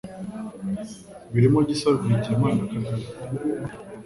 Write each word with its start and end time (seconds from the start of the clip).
barimo 1.31 1.59
Gisa 1.67 1.87
Rwigema 1.95 2.49
na 2.55 2.65
Kagame 2.71 3.07